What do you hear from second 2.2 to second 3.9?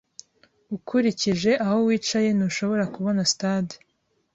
ntushobora kubona stade.